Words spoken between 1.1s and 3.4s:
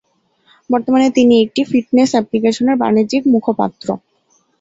তিনি একটি ফিটনেস অ্যাপ্লিকেশনের বাণিজ্যিক